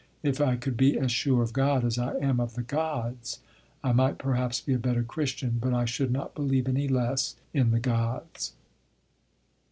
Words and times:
If 0.23 0.41
I 0.41 0.55
could 0.55 0.77
be 0.77 0.97
as 0.97 1.11
sure 1.11 1.43
of 1.43 1.53
God 1.53 1.85
as 1.85 1.99
I 1.99 2.15
am 2.17 2.39
of 2.39 2.55
the 2.55 2.63
Gods, 2.63 3.37
I 3.83 3.91
might 3.91 4.17
perhaps 4.17 4.59
be 4.59 4.73
a 4.73 4.79
better 4.79 5.03
Christian, 5.03 5.59
but 5.61 5.75
I 5.75 5.85
should 5.85 6.09
not 6.09 6.33
believe 6.33 6.67
any 6.67 6.87
less 6.87 7.35
in 7.53 7.69
the 7.69 7.79
Gods. 7.79 8.53